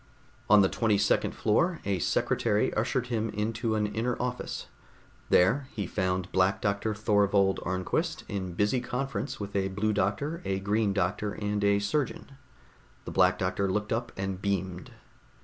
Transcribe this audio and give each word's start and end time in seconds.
On 0.49 0.63
the 0.63 0.67
twenty 0.67 0.97
second 0.97 1.35
floor, 1.35 1.79
a 1.85 1.99
secretary 1.99 2.73
ushered 2.73 3.05
him 3.13 3.29
into 3.29 3.75
an 3.75 3.85
inner 3.85 4.19
office. 4.19 4.65
There 5.29 5.67
he 5.73 5.85
found 5.85 6.31
Black 6.31 6.59
Doctor 6.59 6.95
Thorvold 6.95 7.59
Arnquist, 7.63 8.23
in 8.27 8.53
busy 8.53 8.81
conference 8.81 9.39
with 9.39 9.55
a 9.55 9.67
Blue 9.67 9.93
Doctor, 9.93 10.41
a 10.43 10.59
Green 10.59 10.91
Doctor 10.91 11.33
and 11.33 11.63
a 11.63 11.77
surgeon. 11.77 12.31
The 13.05 13.11
Black 13.11 13.37
Doctor 13.37 13.71
looked 13.71 13.93
up, 13.93 14.11
and 14.17 14.41
beamed. 14.41 14.89